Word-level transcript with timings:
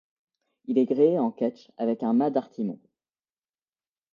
Il 0.65 0.79
est 0.79 0.87
gréé 0.87 1.19
en 1.19 1.29
ketch, 1.29 1.71
avec 1.77 2.01
un 2.01 2.13
mât 2.13 2.31
d'artimon. 2.31 2.79